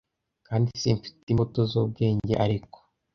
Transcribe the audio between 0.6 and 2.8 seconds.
simfite imbuto zubwenge ariko